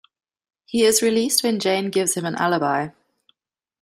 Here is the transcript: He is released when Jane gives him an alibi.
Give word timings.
He 0.65 0.83
is 0.83 1.03
released 1.03 1.43
when 1.43 1.59
Jane 1.59 1.91
gives 1.91 2.15
him 2.15 2.25
an 2.25 2.33
alibi. 2.33 2.87